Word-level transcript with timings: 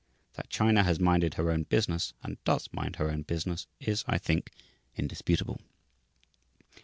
That 0.33 0.49
China 0.49 0.81
has 0.81 0.99
minded 0.99 1.35
her 1.35 1.51
own 1.51 1.61
business 1.65 2.15
and 2.23 2.43
does 2.43 2.67
mind 2.73 2.95
her 2.95 3.11
own 3.11 3.21
business 3.21 3.67
is, 3.79 4.03
I 4.07 4.17
think, 4.17 4.49
indisputable. 4.95 5.61